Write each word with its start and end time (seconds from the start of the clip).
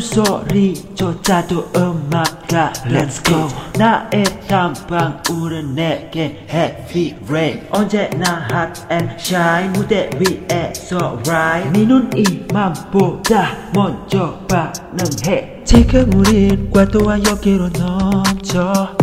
소리조차도 0.00 1.70
음악가. 1.74 2.72
Let's 2.84 3.24
go. 3.24 3.48
나의 3.78 4.24
땀방 4.46 5.22
울은 5.30 5.74
내게 5.74 6.46
heavy 6.50 7.16
rain. 7.26 7.66
언제나 7.70 8.46
hot 8.52 8.82
and 8.90 9.14
shine 9.18 9.70
무대 9.70 10.10
위에서 10.18 11.18
ride. 11.26 11.70
네 11.72 11.86
눈이 11.86 12.46
맘보다 12.52 13.56
먼저 13.74 14.38
반응해. 14.48 15.64
지금 15.64 16.12
우린 16.14 16.70
과도한 16.70 17.24
여기로 17.26 17.70
넘쳐. 17.70 18.94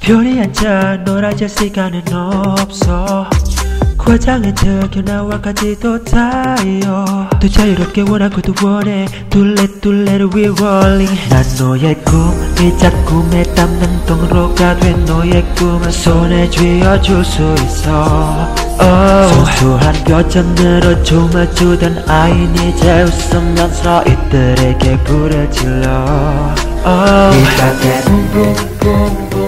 편히 0.00 0.40
앉아 0.40 0.98
놀아줄 1.04 1.48
시간은 1.48 2.02
없어 2.12 3.28
과장에 4.10 4.52
들켜 4.52 5.02
나와까지도 5.02 6.02
다요 6.02 7.28
또 7.40 7.48
자유롭게 7.48 8.02
원하고도 8.02 8.54
원해. 8.66 9.06
둘레둘레를 9.30 10.30
we 10.34 10.46
rolling 10.46 11.28
난 11.28 11.44
너의 11.56 11.94
꿈이 12.02 12.76
자꾸 12.76 13.24
내 13.30 13.44
땀난 13.54 14.04
동로가 14.06 14.76
된 14.80 15.04
너의 15.04 15.44
꿈을 15.54 15.92
손에 15.92 16.50
쥐어줄 16.50 17.24
수 17.24 17.54
있어. 17.64 18.52
소소한 19.28 19.94
표정으로 20.02 21.04
춤을 21.04 21.54
추던 21.54 22.02
아인 22.08 22.52
이제 22.56 23.04
웃으면서 23.04 24.02
이들에게 24.02 25.04
불을 25.04 25.48
질러 25.52 26.52
oh. 26.84 27.30
Boom 28.04 28.32
boom 28.32 29.30
boom 29.30 29.39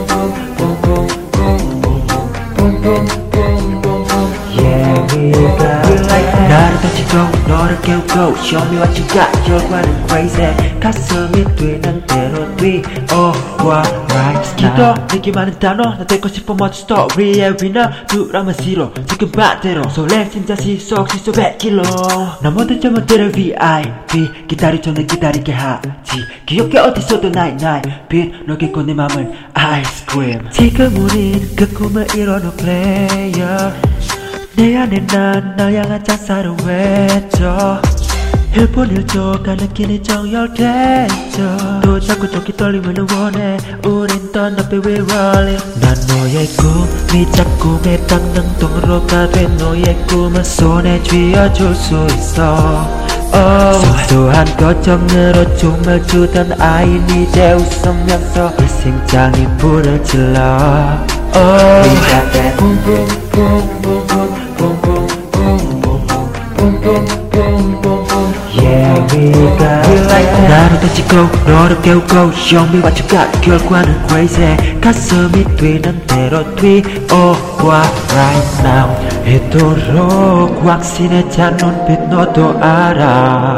너를 7.53 7.79
깨우고 7.83 8.35
Show 8.39 8.67
me 8.71 8.79
what 8.79 8.99
you 8.99 9.07
got. 9.09 9.31
결과는 9.45 10.07
crazy. 10.09 10.81
가슴이 10.81 11.45
뛰는 11.55 12.07
대로 12.07 12.57
뛰어와 12.57 13.83
right 14.09 14.65
now 14.65 15.07
기도 15.11 15.33
많은 15.33 15.59
단어. 15.59 15.83
나 15.97 16.07
되고 16.07 16.29
싶어 16.29 16.55
멋진 16.55 16.87
스토리의 16.87 17.57
위너 17.61 17.91
두라면 18.09 18.55
싫어 18.55 18.91
지금 19.07 19.31
반대로. 19.31 19.83
설렘 19.91 20.31
심장 20.31 20.57
시속 20.57 21.11
시속 21.11 21.35
100km 21.35 22.43
나 22.43 22.51
모든 22.51 22.81
점들을 22.81 23.33
VIP 23.33 24.31
기다리 24.49 24.81
전에 24.81 25.05
기다리게 25.05 25.53
하지. 25.53 25.91
기억해 26.47 26.79
어디서도 26.79 27.31
나이 27.31 27.55
나이. 27.59 27.83
빛 28.09 28.33
너게 28.47 28.73
꺼내 28.73 28.95
맘을 28.95 29.31
아이스크림 29.53 30.49
지금 30.51 30.97
우린 30.97 31.55
그 31.55 31.71
꿈을 31.75 32.07
이뤄놓은 32.17 32.57
플레이어 32.57 33.92
내 34.57 34.77
안에 34.77 35.07
난너 35.07 35.73
향한 35.73 36.05
찬사를 36.05 36.55
외쳐 36.67 37.81
1분 38.55 39.07
1초가 39.07 39.57
느끼는 39.59 40.03
정열됐죠. 40.03 41.81
또 41.83 41.99
자꾸 41.99 42.31
저기 42.31 42.55
떨리면 42.55 43.07
원해. 43.11 43.57
우린 43.87 44.31
더 44.31 44.51
높이 44.51 44.77
we 44.77 44.97
rolling 45.01 45.81
난 45.81 45.95
너의 46.07 46.47
꿈이 46.49 47.33
자꾸 47.33 47.81
내 47.83 47.97
땅능동으로 48.07 49.07
가된 49.07 49.57
너의 49.57 49.97
꿈은 50.07 50.45
손에 50.45 51.03
쥐어줄 51.03 51.75
수 51.75 52.07
있어. 52.11 52.87
Oh. 53.35 54.07
소소한 54.07 54.45
거정으로 54.59 55.57
춤을 55.57 56.07
추던 56.07 56.61
아인 56.61 57.03
이제 57.09 57.55
웃으면서 57.55 58.53
이 58.61 58.69
심장이 58.69 59.47
불을 59.57 60.05
질러. 60.05 60.99
Oh. 61.35 61.83
Boom 62.59 62.79
boom 62.85 63.81
boom 63.83 64.02
Yeah 68.55 68.95
we 69.11 69.33
got 69.59 69.83
We 69.89 69.99
like 70.07 70.31
that? 70.31 70.49
나를 70.49 70.81
던지고 70.81 71.27
너를 71.51 71.83
깨우고 71.83 72.33
Show 72.33 72.69
me 72.71 72.79
what 72.81 72.95
you 73.03 73.09
got. 73.09 73.29
결과는 73.41 74.07
crazy. 74.07 74.81
가슴이 74.81 75.45
뛰는 75.57 76.07
대로 76.07 76.45
뛰어와 76.55 77.83
right 78.15 78.63
now. 78.63 78.95
이토록 79.27 80.65
확신에 80.65 81.29
찬 81.31 81.57
눈빛 81.57 82.01
너도 82.09 82.57
알아. 82.61 83.57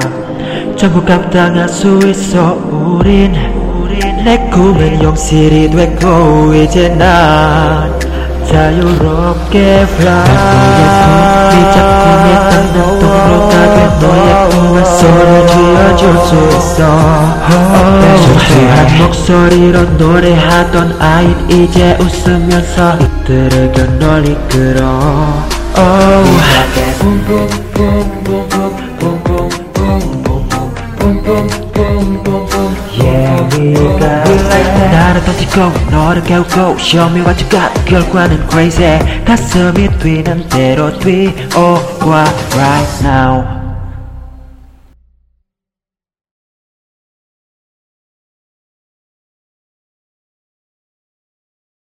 전부 0.77 1.05
감당할 1.05 1.69
수 1.69 1.99
있어 2.07 2.55
우린. 2.55 3.35
내 4.25 4.39
꿈은 4.51 5.03
용실이 5.03 5.71
됐고 5.71 6.55
이제 6.55 6.89
난 6.89 7.93
자유롭게 8.47 9.59
fly 9.82 10.25
너의 10.34 10.82
꿈이 11.05 11.55
자꾸 11.75 12.03
내 12.25 12.28
땅난 12.50 12.77
동으로 13.00 13.49
가된 13.49 13.78
너의 14.00 14.50
꿈을 14.50 14.84
손을 14.84 15.47
쥐어줄 15.47 16.03
수 16.27 16.31
있어 16.56 16.78
소소한 18.25 18.99
목소리로 18.99 19.77
노래하던 19.99 21.00
아인 21.00 21.50
이제 21.50 21.97
웃으면서 22.00 22.97
이들에게 22.97 23.82
널 23.99 24.27
이끌어 24.27 24.82
Oh, 25.76 25.81
boom 27.00 27.19
boom 27.26 27.49
boom 27.75 28.05
boom 28.25 28.49
boom 28.49 28.78
boom 28.99 29.19
boom 29.25 29.50
boom 29.75 30.05
boom 30.25 30.43
boom 30.99 31.16
boom 31.25 31.47
boom 31.75 32.22
boom 32.22 32.47
boom 32.49 32.71
Yeah 32.94 33.43
we 33.56 33.75
got 33.75 33.75
We 33.75 33.75
like 33.75 34.00
that 34.00 34.34
나를 35.15 35.25
던지고 35.25 35.91
너를 35.91 36.23
깨우고 36.25 36.77
Show 36.79 37.09
me 37.09 37.21
what 37.21 37.41
you 37.41 37.49
got 37.49 37.73
결과는 37.85 38.49
crazy 38.49 39.25
가슴이 39.25 39.89
뛰는 39.99 40.49
대로 40.49 40.91
뛰어와 40.99 42.25
right 42.57 43.07
now 43.07 43.64